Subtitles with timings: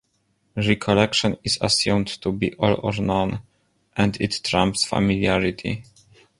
[0.55, 3.43] Recollection is assumed to be all-or-none,
[3.95, 5.83] and it trumps familiarity.